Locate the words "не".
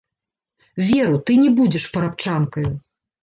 1.43-1.49